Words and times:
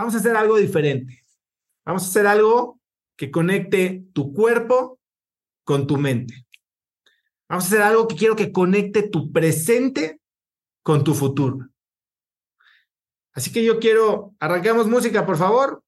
Vamos 0.00 0.14
a 0.14 0.16
hacer 0.16 0.34
algo 0.34 0.56
diferente. 0.56 1.22
Vamos 1.84 2.04
a 2.04 2.06
hacer 2.06 2.26
algo 2.26 2.80
que 3.18 3.30
conecte 3.30 4.06
tu 4.14 4.32
cuerpo 4.32 4.98
con 5.62 5.86
tu 5.86 5.98
mente. 5.98 6.46
Vamos 7.46 7.64
a 7.64 7.66
hacer 7.66 7.82
algo 7.82 8.08
que 8.08 8.16
quiero 8.16 8.34
que 8.34 8.50
conecte 8.50 9.10
tu 9.10 9.30
presente 9.30 10.18
con 10.82 11.04
tu 11.04 11.12
futuro. 11.12 11.68
Así 13.34 13.52
que 13.52 13.62
yo 13.62 13.78
quiero, 13.78 14.34
arrancamos 14.40 14.86
música, 14.86 15.26
por 15.26 15.36
favor. 15.36 15.84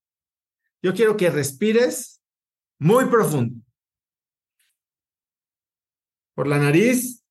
Yo 0.83 0.93
quiero 0.93 1.17
que 1.17 1.31
respires 1.31 2.21
muy 2.79 3.07
profundo. 3.07 3.65
Por 6.35 6.49
la 6.49 6.59
nariz, 6.59 7.25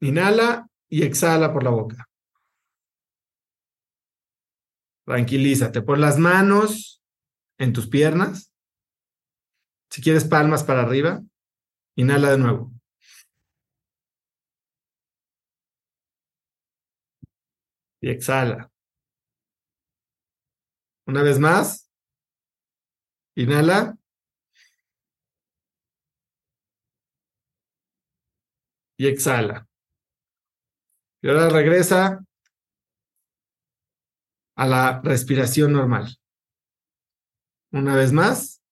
inhala 0.00 0.70
y 0.88 1.02
exhala 1.02 1.52
por 1.52 1.64
la 1.64 1.70
boca. 1.70 2.08
Tranquilízate. 5.04 5.82
Por 5.82 5.98
las 5.98 6.18
manos 6.18 7.02
en 7.58 7.72
tus 7.72 7.88
piernas. 7.88 8.52
Si 9.90 10.00
quieres 10.00 10.24
palmas 10.24 10.64
para 10.64 10.82
arriba, 10.82 11.22
inhala 11.96 12.30
de 12.30 12.38
nuevo. 12.38 12.72
Y 18.00 18.08
exhala. 18.08 18.70
Una 21.06 21.22
vez 21.22 21.38
más. 21.38 21.90
Inhala. 23.36 23.96
Y 28.96 29.06
exhala. 29.06 29.68
Y 31.22 31.28
ahora 31.28 31.48
regresa 31.48 32.24
a 34.54 34.66
la 34.66 35.00
respiración 35.02 35.72
normal. 35.72 36.18
Una 37.72 37.96
vez 37.96 38.12
más. 38.12 38.62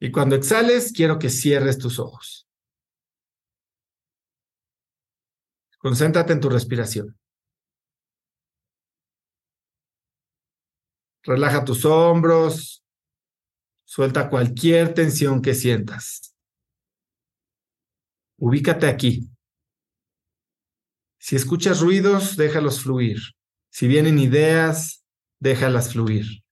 Y 0.00 0.10
cuando 0.10 0.34
exhales, 0.34 0.92
quiero 0.92 1.18
que 1.18 1.30
cierres 1.30 1.78
tus 1.78 1.98
ojos. 1.98 2.48
Concéntrate 5.78 6.32
en 6.32 6.40
tu 6.40 6.48
respiración. 6.48 7.18
Relaja 11.22 11.64
tus 11.64 11.84
hombros. 11.84 12.84
Suelta 13.84 14.28
cualquier 14.28 14.94
tensión 14.94 15.40
que 15.40 15.54
sientas. 15.54 16.34
Ubícate 18.38 18.88
aquí. 18.88 19.28
Si 21.18 21.36
escuchas 21.36 21.80
ruidos, 21.80 22.36
déjalos 22.36 22.82
fluir. 22.82 23.20
Si 23.72 23.88
vienen 23.88 24.18
ideas, 24.18 25.02
déjalas 25.40 25.94
fluir. 25.94 26.44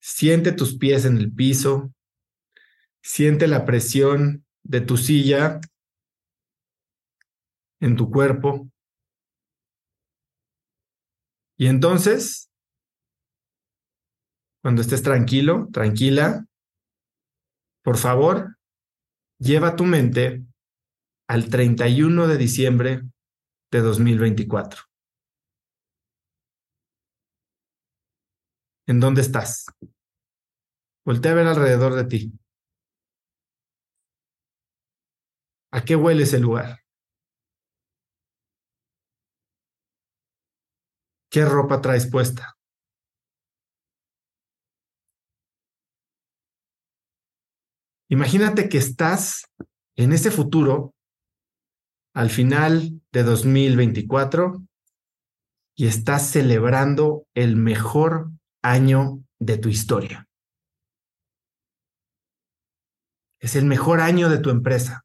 Siente 0.00 0.50
tus 0.50 0.76
pies 0.76 1.04
en 1.04 1.18
el 1.18 1.32
piso. 1.32 1.94
Siente 3.00 3.46
la 3.46 3.64
presión 3.64 4.44
de 4.64 4.80
tu 4.80 4.96
silla 4.96 5.60
en 7.78 7.94
tu 7.94 8.10
cuerpo. 8.10 8.68
Y 11.56 11.68
entonces, 11.68 12.50
cuando 14.60 14.82
estés 14.82 15.04
tranquilo, 15.04 15.68
tranquila, 15.72 16.44
por 17.84 17.98
favor, 17.98 18.58
lleva 19.38 19.76
tu 19.76 19.84
mente 19.84 20.44
al 21.28 21.48
31 21.48 22.26
de 22.26 22.36
diciembre 22.36 23.02
de 23.70 23.80
2024. 23.80 24.87
¿En 28.88 29.00
dónde 29.00 29.20
estás? 29.20 29.66
Voltea 31.04 31.32
a 31.32 31.34
ver 31.34 31.46
alrededor 31.46 31.94
de 31.94 32.04
ti. 32.04 32.32
¿A 35.70 35.84
qué 35.84 35.94
huele 35.94 36.22
ese 36.22 36.38
lugar? 36.38 36.80
¿Qué 41.30 41.44
ropa 41.44 41.82
traes 41.82 42.10
puesta? 42.10 42.56
Imagínate 48.08 48.70
que 48.70 48.78
estás 48.78 49.44
en 49.96 50.14
ese 50.14 50.30
futuro 50.30 50.94
al 52.14 52.30
final 52.30 53.02
de 53.12 53.22
2024 53.22 54.62
y 55.76 55.86
estás 55.86 56.30
celebrando 56.30 57.26
el 57.34 57.56
mejor 57.56 58.30
año 58.62 59.24
de 59.38 59.58
tu 59.58 59.68
historia. 59.68 60.26
Es 63.40 63.56
el 63.56 63.64
mejor 63.64 64.00
año 64.00 64.28
de 64.28 64.38
tu 64.38 64.50
empresa. 64.50 65.04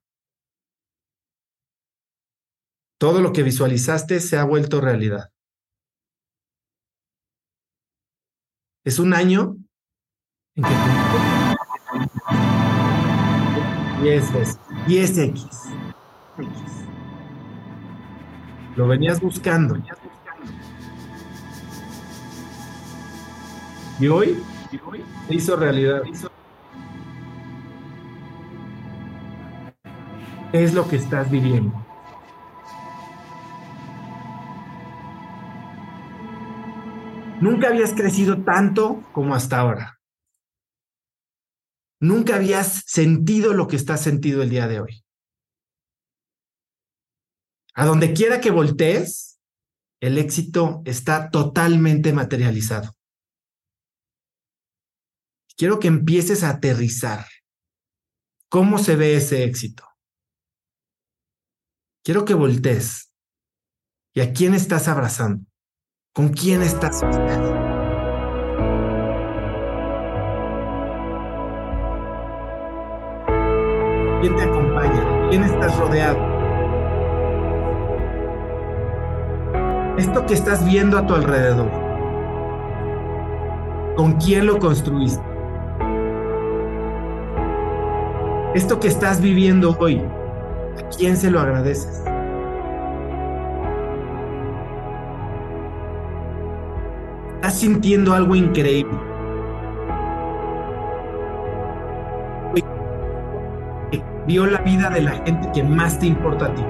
Todo 3.00 3.22
lo 3.22 3.34
que 3.34 3.44
visualizaste 3.44 4.20
se 4.20 4.38
ha 4.38 4.44
vuelto 4.44 4.82
realidad. 4.82 5.30
Es 8.86 9.00
un 9.00 9.14
año 9.14 9.56
en 10.56 10.64
que 10.64 10.70
y 14.04 14.10
es, 14.10 14.60
y 14.86 14.98
es 14.98 15.18
X. 15.18 15.48
Lo 18.76 18.88
venías 18.88 19.22
buscando. 19.22 19.76
Y 24.00 24.08
hoy, 24.08 24.44
hizo 25.30 25.56
realidad. 25.56 26.02
¿Qué 30.52 30.64
es 30.64 30.74
lo 30.74 30.88
que 30.88 30.96
estás 30.96 31.30
viviendo? 31.30 31.74
Nunca 37.40 37.68
habías 37.68 37.94
crecido 37.94 38.44
tanto 38.44 39.04
como 39.12 39.36
hasta 39.36 39.60
ahora. 39.60 40.00
Nunca 42.00 42.36
habías 42.36 42.84
sentido 42.86 43.54
lo 43.54 43.68
que 43.68 43.76
estás 43.76 44.02
sentido 44.02 44.42
el 44.42 44.50
día 44.50 44.68
de 44.68 44.80
hoy. 44.82 45.06
A 47.76 47.86
donde 47.86 48.14
quiera 48.14 48.42
que 48.42 48.52
voltees, 48.52 49.40
el 50.02 50.18
éxito 50.18 50.82
está 50.86 51.30
totalmente 51.30 52.12
materializado. 52.14 52.94
Quiero 55.56 55.80
que 55.80 55.88
empieces 55.88 56.44
a 56.44 56.50
aterrizar. 56.50 57.28
¿Cómo 58.50 58.80
se 58.80 58.96
ve 58.96 59.16
ese 59.16 59.44
éxito? 59.44 59.84
Quiero 62.04 62.26
que 62.26 62.34
voltees. 62.34 63.14
¿Y 64.16 64.22
a 64.22 64.34
quién 64.34 64.56
estás 64.56 64.88
abrazando? 64.88 65.46
¿Con 66.14 66.30
quién 66.30 66.62
estás 66.62 67.02
¿Quién 74.22 74.36
te 74.36 74.44
acompaña? 74.44 75.30
¿Quién 75.30 75.44
estás 75.44 75.78
rodeado? 75.78 76.34
Esto 79.98 80.26
que 80.26 80.34
estás 80.34 80.66
viendo 80.66 80.98
a 80.98 81.06
tu 81.06 81.14
alrededor, 81.14 81.70
¿con 83.96 84.14
quién 84.14 84.48
lo 84.48 84.58
construiste? 84.58 85.33
Esto 88.54 88.80
que 88.80 88.88
estás 88.88 89.20
viviendo 89.20 89.76
hoy, 89.80 90.00
¿a 90.78 90.90
quién 90.96 91.18
se 91.18 91.32
lo 91.32 91.40
agradeces? 91.40 92.04
Estás 97.36 97.60
sintiendo 97.60 98.14
algo 98.14 98.36
increíble. 98.36 98.96
Vio 104.28 104.46
la 104.46 104.60
vida 104.60 104.90
de 104.90 105.02
la 105.02 105.12
gente 105.12 105.52
que 105.54 105.64
más 105.64 106.00
te 106.00 106.06
importa 106.06 106.46
a 106.46 106.56
ti. 106.56 106.64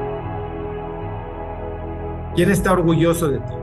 ¿Quién 2.36 2.50
está 2.50 2.71
orgulloso 2.71 3.27
de 3.27 3.39
ti? 3.39 3.53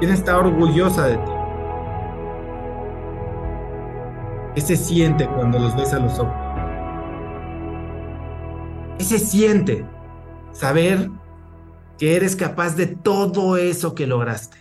¿Quién 0.00 0.12
está 0.12 0.38
orgullosa 0.38 1.06
de 1.06 1.16
ti? 1.16 1.31
¿Qué 4.54 4.60
se 4.60 4.76
siente 4.76 5.26
cuando 5.26 5.58
los 5.58 5.74
ves 5.74 5.94
a 5.94 5.98
los 5.98 6.18
ojos? 6.18 6.34
¿Qué 8.98 9.04
se 9.04 9.18
siente 9.18 9.86
saber 10.52 11.10
que 11.98 12.16
eres 12.16 12.36
capaz 12.36 12.76
de 12.76 12.86
todo 12.86 13.56
eso 13.56 13.94
que 13.94 14.06
lograste? 14.06 14.58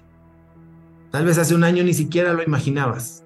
Tal 1.11 1.25
vez 1.25 1.37
hace 1.37 1.53
un 1.53 1.65
año 1.65 1.83
ni 1.83 1.93
siquiera 1.93 2.31
lo 2.31 2.41
imaginabas. 2.41 3.25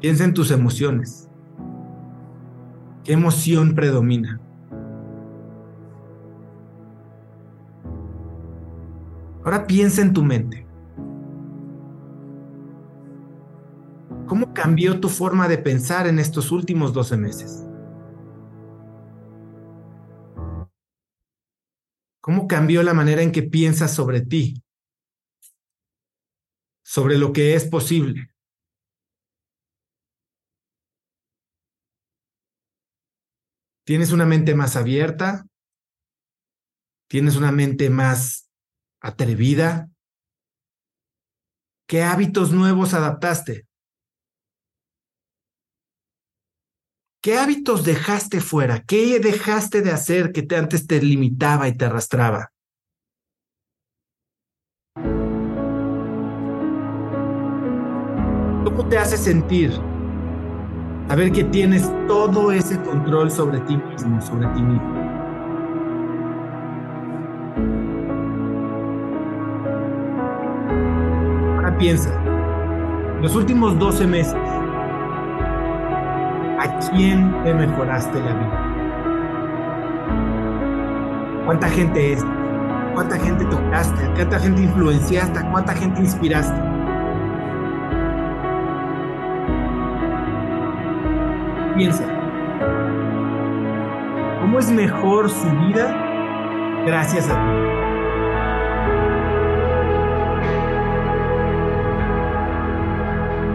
Piensa 0.00 0.24
en 0.24 0.34
tus 0.34 0.50
emociones. 0.50 1.28
¿Qué 3.04 3.14
emoción 3.14 3.74
predomina? 3.74 4.38
Ahora 9.44 9.66
piensa 9.66 10.02
en 10.02 10.12
tu 10.12 10.22
mente. 10.22 10.67
¿Cómo 14.28 14.52
cambió 14.52 15.00
tu 15.00 15.08
forma 15.08 15.48
de 15.48 15.56
pensar 15.56 16.06
en 16.06 16.18
estos 16.18 16.52
últimos 16.52 16.92
12 16.92 17.16
meses? 17.16 17.64
¿Cómo 22.20 22.46
cambió 22.46 22.82
la 22.82 22.92
manera 22.92 23.22
en 23.22 23.32
que 23.32 23.42
piensas 23.42 23.94
sobre 23.94 24.20
ti? 24.20 24.62
Sobre 26.84 27.16
lo 27.16 27.32
que 27.32 27.54
es 27.54 27.66
posible. 27.66 28.30
¿Tienes 33.84 34.12
una 34.12 34.26
mente 34.26 34.54
más 34.54 34.76
abierta? 34.76 35.46
¿Tienes 37.08 37.36
una 37.36 37.50
mente 37.50 37.88
más 37.88 38.50
atrevida? 39.00 39.88
¿Qué 41.86 42.02
hábitos 42.02 42.52
nuevos 42.52 42.92
adaptaste? 42.92 43.67
¿Qué 47.20 47.36
hábitos 47.36 47.84
dejaste 47.84 48.40
fuera? 48.40 48.84
¿Qué 48.84 49.18
dejaste 49.18 49.82
de 49.82 49.90
hacer 49.90 50.30
que 50.30 50.42
te, 50.42 50.54
antes 50.54 50.86
te 50.86 51.02
limitaba 51.02 51.66
y 51.66 51.76
te 51.76 51.86
arrastraba? 51.86 52.52
¿Cómo 58.64 58.86
te 58.88 58.98
hace 58.98 59.16
sentir? 59.16 59.72
A 61.08 61.16
ver 61.16 61.32
que 61.32 61.42
tienes 61.42 61.90
todo 62.06 62.52
ese 62.52 62.80
control 62.82 63.32
sobre 63.32 63.58
ti 63.62 63.76
mismo, 63.76 64.22
sobre 64.22 64.46
ti 64.48 64.62
mismo. 64.62 64.94
Ahora 71.56 71.76
piensa, 71.78 72.10
los 73.20 73.34
últimos 73.34 73.76
12 73.76 74.06
meses, 74.06 74.36
¿A 76.58 76.66
quién 76.90 77.32
te 77.44 77.54
mejoraste 77.54 78.18
la 78.20 78.34
vida? 78.34 78.68
¿Cuánta 81.44 81.68
gente 81.68 82.14
es? 82.14 82.26
¿Cuánta 82.94 83.16
gente 83.16 83.44
tocaste? 83.44 84.10
¿Cuánta 84.16 84.40
gente 84.40 84.62
influenciaste? 84.62 85.40
¿Cuánta 85.52 85.72
gente 85.72 86.00
inspiraste? 86.00 86.60
Piensa. 91.76 92.04
¿Cómo 94.40 94.58
es 94.58 94.68
mejor 94.72 95.30
su 95.30 95.48
vida 95.68 95.94
gracias 96.84 97.30
a 97.30 97.34
ti? 97.34 97.52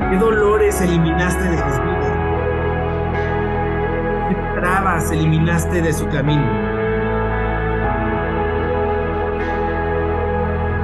¿Qué 0.10 0.18
dolores 0.18 0.80
eliminaste 0.80 1.44
de 1.44 1.58
sus 1.58 1.80
vidas? 1.82 1.93
Eliminaste 5.01 5.81
de 5.81 5.92
su 5.92 6.07
camino. 6.07 6.45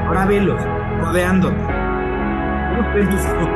Ahora 0.07 0.25
velos, 0.25 0.59
rodeándote. 0.99 1.55
¿Cómo 1.55 2.93
ven 2.95 3.09
tus 3.09 3.25
ojos? 3.25 3.49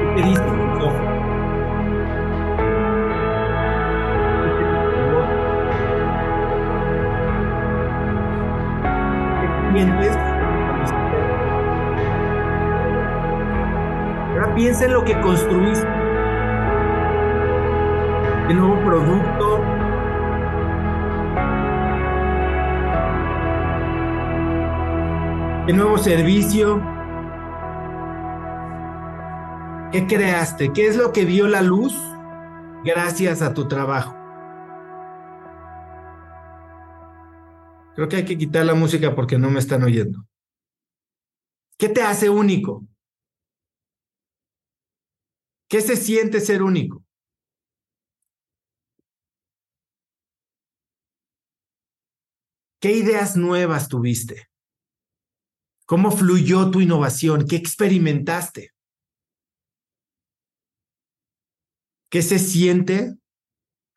¿Qué 0.00 0.22
te 0.22 0.28
dicen 0.28 0.72
tus 0.72 0.84
ojos? 0.84 1.00
Ahora 14.30 14.54
piensa 14.54 14.86
en 14.86 14.92
lo 14.94 15.04
que 15.04 15.20
construiste 15.20 16.01
qué 18.48 18.54
nuevo 18.54 18.76
producto. 18.84 19.62
¿Qué 25.66 25.72
nuevo 25.72 25.96
servicio? 25.98 26.82
¿Qué 29.92 30.06
creaste? 30.06 30.72
¿Qué 30.72 30.86
es 30.86 30.96
lo 30.96 31.12
que 31.12 31.24
vio 31.24 31.46
la 31.46 31.62
luz 31.62 31.94
gracias 32.84 33.42
a 33.42 33.54
tu 33.54 33.68
trabajo? 33.68 34.16
Creo 37.94 38.08
que 38.08 38.16
hay 38.16 38.24
que 38.24 38.38
quitar 38.38 38.64
la 38.64 38.74
música 38.74 39.14
porque 39.14 39.38
no 39.38 39.50
me 39.50 39.58
están 39.58 39.82
oyendo. 39.82 40.26
¿Qué 41.78 41.88
te 41.88 42.02
hace 42.02 42.30
único? 42.30 42.86
¿Qué 45.68 45.80
se 45.80 45.96
siente 45.96 46.40
ser 46.40 46.62
único? 46.62 47.04
¿Qué 52.82 52.90
ideas 52.90 53.36
nuevas 53.36 53.86
tuviste? 53.86 54.48
¿Cómo 55.86 56.10
fluyó 56.10 56.68
tu 56.72 56.80
innovación? 56.80 57.46
¿Qué 57.46 57.54
experimentaste? 57.54 58.72
¿Qué 62.10 62.22
se 62.22 62.40
siente 62.40 63.14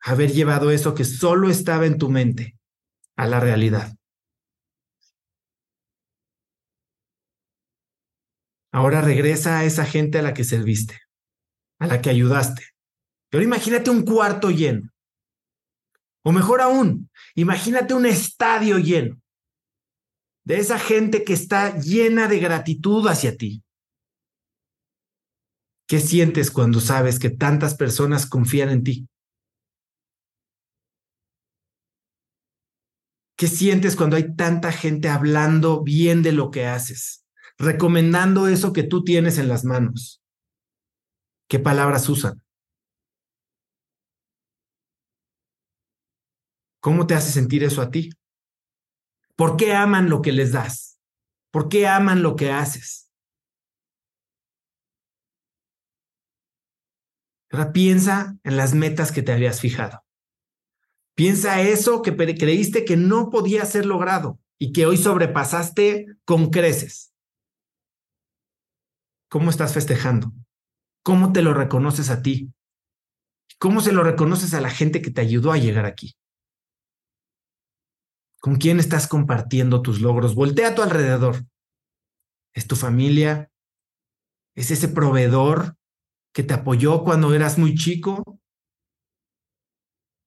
haber 0.00 0.30
llevado 0.30 0.70
eso 0.70 0.94
que 0.94 1.02
solo 1.02 1.50
estaba 1.50 1.84
en 1.86 1.98
tu 1.98 2.10
mente 2.10 2.60
a 3.16 3.26
la 3.26 3.40
realidad? 3.40 3.92
Ahora 8.72 9.00
regresa 9.00 9.58
a 9.58 9.64
esa 9.64 9.84
gente 9.84 10.20
a 10.20 10.22
la 10.22 10.32
que 10.32 10.44
serviste, 10.44 11.00
a 11.80 11.88
la 11.88 12.00
que 12.00 12.10
ayudaste. 12.10 12.62
Pero 13.30 13.42
imagínate 13.42 13.90
un 13.90 14.04
cuarto 14.04 14.50
lleno. 14.52 14.88
O 16.26 16.32
mejor 16.32 16.60
aún, 16.60 17.08
imagínate 17.36 17.94
un 17.94 18.04
estadio 18.04 18.78
lleno 18.80 19.22
de 20.44 20.58
esa 20.58 20.76
gente 20.76 21.22
que 21.22 21.32
está 21.32 21.78
llena 21.78 22.26
de 22.26 22.40
gratitud 22.40 23.06
hacia 23.06 23.36
ti. 23.36 23.62
¿Qué 25.86 26.00
sientes 26.00 26.50
cuando 26.50 26.80
sabes 26.80 27.20
que 27.20 27.30
tantas 27.30 27.76
personas 27.76 28.28
confían 28.28 28.70
en 28.70 28.82
ti? 28.82 29.08
¿Qué 33.36 33.46
sientes 33.46 33.94
cuando 33.94 34.16
hay 34.16 34.34
tanta 34.34 34.72
gente 34.72 35.08
hablando 35.08 35.84
bien 35.84 36.24
de 36.24 36.32
lo 36.32 36.50
que 36.50 36.66
haces, 36.66 37.24
recomendando 37.56 38.48
eso 38.48 38.72
que 38.72 38.82
tú 38.82 39.04
tienes 39.04 39.38
en 39.38 39.46
las 39.46 39.64
manos? 39.64 40.20
¿Qué 41.48 41.60
palabras 41.60 42.08
usan? 42.08 42.42
¿Cómo 46.86 47.08
te 47.08 47.16
hace 47.16 47.32
sentir 47.32 47.64
eso 47.64 47.82
a 47.82 47.90
ti? 47.90 48.10
¿Por 49.34 49.56
qué 49.56 49.74
aman 49.74 50.08
lo 50.08 50.22
que 50.22 50.30
les 50.30 50.52
das? 50.52 51.00
¿Por 51.50 51.68
qué 51.68 51.88
aman 51.88 52.22
lo 52.22 52.36
que 52.36 52.52
haces? 52.52 53.10
Ahora 57.50 57.72
piensa 57.72 58.38
en 58.44 58.56
las 58.56 58.74
metas 58.74 59.10
que 59.10 59.22
te 59.22 59.32
habías 59.32 59.60
fijado. 59.60 60.04
Piensa 61.16 61.60
eso 61.60 62.02
que 62.02 62.14
creíste 62.14 62.84
que 62.84 62.96
no 62.96 63.30
podía 63.30 63.64
ser 63.64 63.84
logrado 63.84 64.38
y 64.56 64.72
que 64.72 64.86
hoy 64.86 64.96
sobrepasaste 64.96 66.06
con 66.24 66.50
creces. 66.50 67.12
¿Cómo 69.28 69.50
estás 69.50 69.74
festejando? 69.74 70.32
¿Cómo 71.02 71.32
te 71.32 71.42
lo 71.42 71.52
reconoces 71.52 72.10
a 72.10 72.22
ti? 72.22 72.52
¿Cómo 73.58 73.80
se 73.80 73.90
lo 73.90 74.04
reconoces 74.04 74.54
a 74.54 74.60
la 74.60 74.70
gente 74.70 75.02
que 75.02 75.10
te 75.10 75.20
ayudó 75.20 75.50
a 75.50 75.58
llegar 75.58 75.84
aquí? 75.84 76.16
¿Con 78.46 78.58
quién 78.58 78.78
estás 78.78 79.08
compartiendo 79.08 79.82
tus 79.82 80.00
logros? 80.00 80.36
Voltea 80.36 80.68
a 80.68 80.74
tu 80.76 80.80
alrededor. 80.80 81.44
¿Es 82.54 82.68
tu 82.68 82.76
familia? 82.76 83.50
¿Es 84.54 84.70
ese 84.70 84.86
proveedor 84.86 85.76
que 86.32 86.44
te 86.44 86.54
apoyó 86.54 87.02
cuando 87.02 87.34
eras 87.34 87.58
muy 87.58 87.74
chico? 87.74 88.38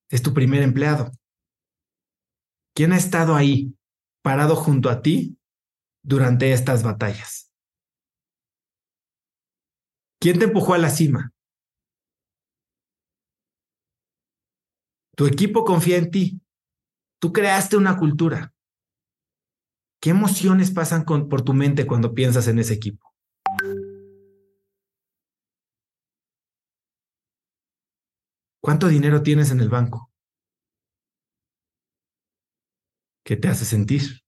¿Es 0.09 0.21
tu 0.21 0.33
primer 0.33 0.63
empleado? 0.63 1.13
¿Quién 2.75 2.91
ha 2.91 2.97
estado 2.97 3.37
ahí, 3.37 3.73
parado 4.21 4.57
junto 4.57 4.89
a 4.89 5.01
ti 5.01 5.39
durante 6.03 6.51
estas 6.51 6.83
batallas? 6.83 7.53
¿Quién 10.19 10.39
te 10.39 10.43
empujó 10.43 10.73
a 10.73 10.77
la 10.77 10.89
cima? 10.89 11.31
Tu 15.15 15.25
equipo 15.25 15.63
confía 15.63 15.95
en 15.95 16.11
ti. 16.11 16.41
Tú 17.19 17.33
creaste 17.33 17.75
una 17.75 17.97
cultura. 17.97 18.53
¿Qué 20.01 20.11
emociones 20.11 20.71
pasan 20.71 21.03
por 21.03 21.41
tu 21.41 21.53
mente 21.53 21.85
cuando 21.85 22.13
piensas 22.13 22.47
en 22.47 22.59
ese 22.59 22.73
equipo? 22.73 23.13
¿Cuánto 28.61 28.87
dinero 28.87 29.21
tienes 29.21 29.51
en 29.51 29.59
el 29.59 29.69
banco? 29.69 30.09
¿Qué 33.25 33.35
te 33.35 33.49
hace 33.49 33.65
sentir? 33.65 34.21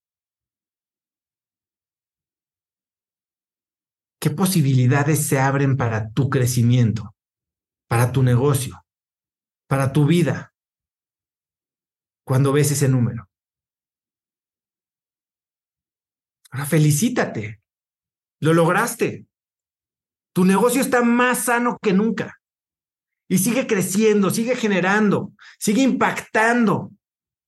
¿Qué 4.20 4.30
posibilidades 4.30 5.26
se 5.26 5.40
abren 5.40 5.78
para 5.78 6.12
tu 6.12 6.30
crecimiento, 6.30 7.16
para 7.88 8.12
tu 8.12 8.22
negocio, 8.22 8.84
para 9.68 9.94
tu 9.94 10.06
vida? 10.06 10.51
Cuando 12.32 12.54
ves 12.54 12.72
ese 12.72 12.88
número? 12.88 13.30
Ahora 16.50 16.66
felicítate. 16.66 17.62
Lo 18.40 18.54
lograste. 18.54 19.26
Tu 20.34 20.46
negocio 20.46 20.80
está 20.80 21.04
más 21.04 21.44
sano 21.44 21.78
que 21.82 21.92
nunca. 21.92 22.40
Y 23.28 23.40
sigue 23.40 23.68
creciendo, 23.68 24.30
sigue 24.30 24.56
generando, 24.56 25.34
sigue 25.60 25.82
impactando, 25.82 26.94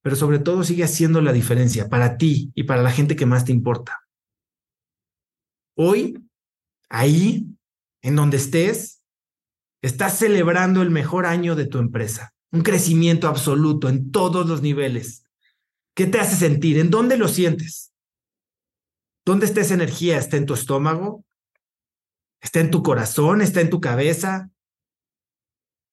pero 0.02 0.18
sobre 0.18 0.40
todo 0.40 0.66
sigue 0.66 0.84
haciendo 0.84 1.22
la 1.22 1.32
diferencia 1.32 1.88
para 1.88 2.18
ti 2.18 2.52
y 2.54 2.64
para 2.64 2.82
la 2.82 2.92
gente 2.92 3.16
que 3.16 3.26
más 3.26 3.46
te 3.46 3.54
importa. 3.54 4.02
Hoy, 5.78 6.22
ahí, 6.90 7.48
en 8.02 8.18
donde 8.18 8.36
estés, 8.36 9.02
estás 9.82 10.18
celebrando 10.18 10.82
el 10.82 10.92
mejor 10.92 11.26
año 11.26 11.56
de 11.56 11.68
tu 11.68 11.80
empresa, 11.80 12.33
un 12.54 12.62
crecimiento 12.62 13.28
absoluto 13.28 13.90
en 13.90 14.12
todos 14.12 14.48
los 14.48 14.62
niveles. 14.62 15.26
¿Qué 15.96 16.06
te 16.06 16.20
hace 16.20 16.36
sentir? 16.36 16.78
¿En 16.78 16.92
dónde 16.92 17.18
lo 17.18 17.28
sientes? 17.28 17.94
¿Dónde 19.26 19.48
está 19.48 19.62
esa 19.62 19.74
energía? 19.74 20.20
¿Está 20.20 20.38
en 20.38 20.46
tu 20.46 20.54
estómago? 20.54 21.26
¿Está 22.42 22.60
en 22.60 22.70
tu 22.70 22.84
corazón? 22.84 23.42
¿Está 23.42 23.60
en 23.60 23.72
tu 23.72 23.82
cabeza? 23.82 24.52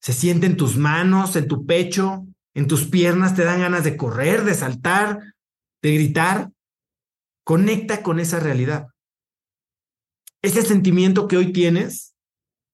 ¿Se 0.01 0.13
siente 0.13 0.45
en 0.45 0.55
tus 0.55 0.77
manos, 0.77 1.35
en 1.35 1.47
tu 1.47 1.65
pecho, 1.65 2.27
en 2.53 2.67
tus 2.67 2.85
piernas? 2.85 3.35
¿Te 3.35 3.43
dan 3.43 3.61
ganas 3.61 3.83
de 3.83 3.97
correr, 3.97 4.43
de 4.43 4.53
saltar, 4.53 5.19
de 5.81 5.93
gritar? 5.95 6.51
Conecta 7.43 8.03
con 8.03 8.19
esa 8.19 8.39
realidad. 8.39 8.87
Ese 10.43 10.61
sentimiento 10.61 11.27
que 11.27 11.37
hoy 11.37 11.51
tienes 11.53 12.15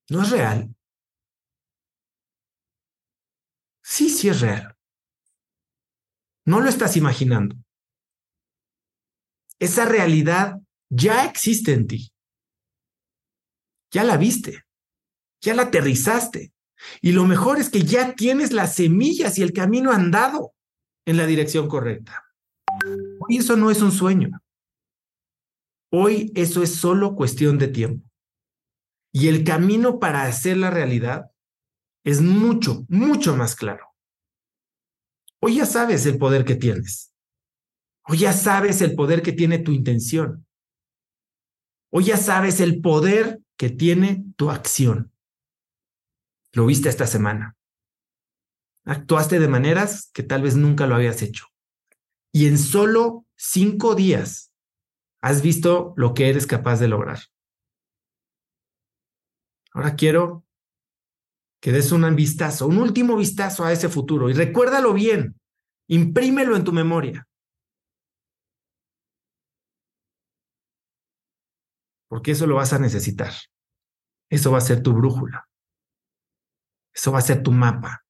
no 0.09 0.23
es 0.23 0.29
real. 0.29 0.75
Sí, 3.89 4.09
sí 4.09 4.27
es 4.27 4.41
real. 4.41 4.75
No 6.45 6.59
lo 6.59 6.69
estás 6.69 6.97
imaginando 6.97 7.55
esa 9.59 9.85
realidad 9.85 10.59
ya 10.89 11.25
existe 11.25 11.73
en 11.73 11.87
ti. 11.87 12.11
Ya 13.91 14.03
la 14.03 14.17
viste, 14.17 14.65
ya 15.41 15.53
la 15.55 15.63
aterrizaste. 15.63 16.53
Y 17.01 17.11
lo 17.11 17.25
mejor 17.25 17.59
es 17.59 17.69
que 17.69 17.81
ya 17.81 18.13
tienes 18.13 18.51
las 18.51 18.75
semillas 18.75 19.37
y 19.39 19.43
el 19.43 19.53
camino 19.53 19.91
andado 19.91 20.53
en 21.05 21.17
la 21.17 21.25
dirección 21.25 21.67
correcta. 21.67 22.23
Hoy 23.19 23.37
eso 23.37 23.55
no 23.55 23.71
es 23.71 23.81
un 23.81 23.91
sueño. 23.91 24.29
Hoy 25.91 26.31
eso 26.35 26.61
es 26.61 26.75
solo 26.75 27.15
cuestión 27.15 27.57
de 27.57 27.69
tiempo. 27.69 28.07
Y 29.11 29.29
el 29.29 29.43
camino 29.43 29.99
para 29.99 30.23
hacer 30.23 30.57
la 30.57 30.69
realidad 30.69 31.31
es 32.07 32.21
mucho, 32.21 32.85
mucho 32.87 33.35
más 33.35 33.53
claro. 33.53 33.85
Hoy 35.41 35.57
ya 35.57 35.65
sabes 35.65 36.05
el 36.05 36.17
poder 36.17 36.45
que 36.45 36.55
tienes. 36.55 37.13
Hoy 38.05 38.19
ya 38.19 38.31
sabes 38.31 38.79
el 38.79 38.95
poder 38.95 39.21
que 39.21 39.33
tiene 39.33 39.59
tu 39.59 39.73
intención. 39.73 40.47
Hoy 41.91 42.05
ya 42.05 42.15
sabes 42.15 42.61
el 42.61 42.79
poder 42.79 43.41
que 43.57 43.69
tiene 43.69 44.23
tu 44.37 44.49
acción. 44.49 45.11
Lo 46.53 46.65
viste 46.67 46.87
esta 46.87 47.07
semana. 47.07 47.57
Actuaste 48.85 49.41
de 49.41 49.49
maneras 49.49 50.09
que 50.13 50.23
tal 50.23 50.43
vez 50.43 50.55
nunca 50.55 50.87
lo 50.87 50.95
habías 50.95 51.21
hecho. 51.21 51.47
Y 52.31 52.47
en 52.47 52.57
solo 52.57 53.25
cinco 53.35 53.95
días 53.95 54.53
has 55.19 55.41
visto 55.41 55.93
lo 55.97 56.13
que 56.13 56.29
eres 56.29 56.47
capaz 56.47 56.79
de 56.79 56.87
lograr. 56.87 57.19
Ahora 59.73 59.97
quiero 59.97 60.46
que 61.59 61.71
des 61.71 61.91
un 61.91 62.15
vistazo, 62.15 62.67
un 62.67 62.77
último 62.77 63.15
vistazo 63.15 63.65
a 63.65 63.71
ese 63.71 63.89
futuro 63.89 64.29
y 64.29 64.33
recuérdalo 64.33 64.93
bien, 64.93 65.35
imprímelo 65.87 66.55
en 66.55 66.63
tu 66.63 66.71
memoria. 66.71 67.27
porque 72.07 72.31
eso 72.31 72.47
lo 72.47 72.55
vas 72.55 72.73
a 72.73 72.79
necesitar. 72.79 73.33
Eso 74.29 74.51
va 74.51 74.57
a 74.57 74.61
ser 74.61 74.81
tu 74.81 74.93
brújula. 74.93 75.47
Eso 76.93 77.11
va 77.11 77.19
a 77.19 77.21
ser 77.21 77.43
tu 77.43 77.51
mapa. 77.51 78.03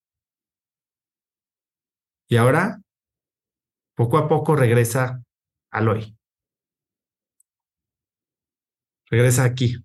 Y 2.28 2.36
ahora, 2.36 2.80
poco 3.94 4.18
a 4.18 4.28
poco 4.28 4.56
regresa 4.56 5.22
al 5.70 5.88
hoy. 5.88 6.16
Regresa 9.10 9.44
aquí, 9.44 9.76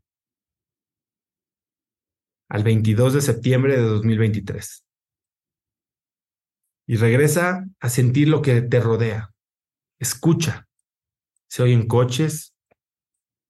al 2.54 2.64
22 2.64 3.16
de 3.16 3.22
septiembre 3.22 3.76
de 3.76 3.82
2023. 3.82 4.86
Y 6.86 6.98
regresa 6.98 7.68
a 7.80 7.90
sentir 7.90 8.28
lo 8.28 8.44
que 8.44 8.62
te 8.62 8.80
rodea. 8.80 9.34
Escucha. 9.98 10.68
Se 11.48 11.64
oyen 11.64 11.88
coches, 11.88 12.56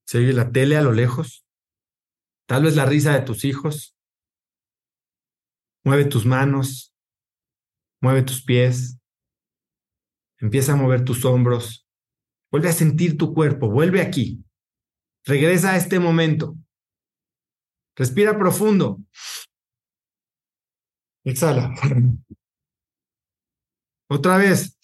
se 0.05 0.19
oye 0.19 0.31
la 0.31 0.53
tele 0.53 0.77
a 0.77 0.81
lo 0.81 0.93
lejos. 0.93 1.45
Tal 2.47 2.63
vez 2.63 2.77
la 2.77 2.85
risa 2.85 3.13
de 3.13 3.25
tus 3.25 3.43
hijos. 3.43 3.93
Mueve 5.83 6.05
tus 6.05 6.25
manos. 6.25 6.95
Mueve 8.01 8.23
tus 8.23 8.41
pies. 8.41 8.99
Empieza 10.37 10.73
a 10.73 10.77
mover 10.77 11.03
tus 11.03 11.25
hombros. 11.25 11.85
Vuelve 12.49 12.69
a 12.69 12.73
sentir 12.73 13.17
tu 13.17 13.33
cuerpo. 13.33 13.69
Vuelve 13.69 14.01
aquí. 14.01 14.45
Regresa 15.25 15.73
a 15.73 15.77
este 15.77 15.99
momento. 15.99 16.57
Respira 17.95 18.37
profundo. 18.37 18.99
Exhala. 21.23 21.73
Otra 24.09 24.37
vez. 24.37 24.77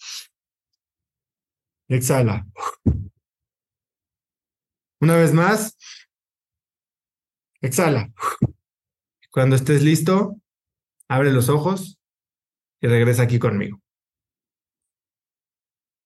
Exhala. 1.88 2.46
Una 5.00 5.16
vez 5.16 5.32
más, 5.32 5.76
exhala. 7.62 8.12
Cuando 9.30 9.56
estés 9.56 9.82
listo, 9.82 10.36
abre 11.08 11.32
los 11.32 11.48
ojos 11.48 11.98
y 12.80 12.86
regresa 12.86 13.22
aquí 13.22 13.38
conmigo. 13.38 13.80